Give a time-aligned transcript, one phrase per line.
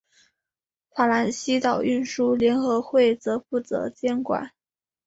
[0.95, 4.49] 法兰西岛运输联合会则负责监管。